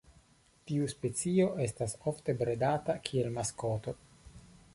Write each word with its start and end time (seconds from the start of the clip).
Tiu 0.69 0.87
specio 0.93 1.45
estas 1.65 1.93
ofte 2.13 2.35
bredata 2.41 2.97
kiel 3.11 3.31
maskoto. 3.37 3.97